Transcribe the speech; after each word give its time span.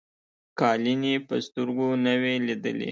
قالیني 0.59 1.13
په 1.27 1.35
سترګو 1.47 1.87
نه 2.05 2.13
وې 2.21 2.33
لیدلي. 2.47 2.79